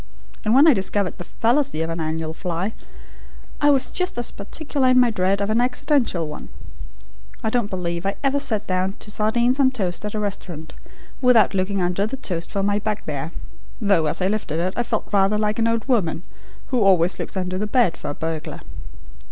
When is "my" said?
4.99-5.11, 12.63-12.79